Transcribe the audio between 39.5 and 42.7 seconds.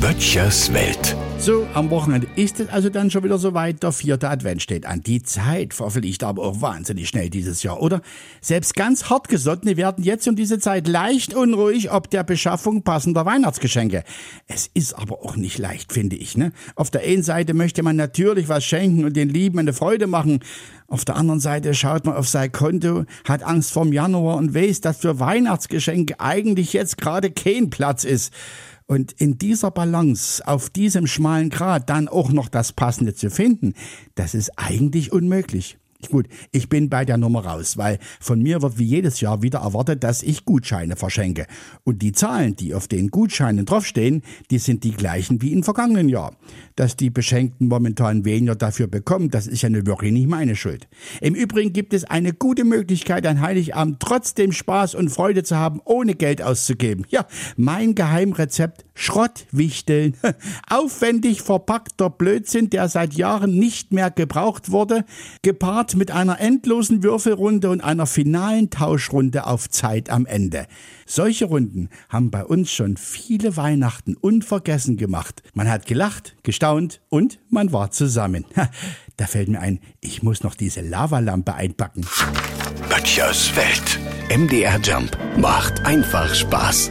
erwartet, dass ich Gutscheine verschenke. Und die Zahlen,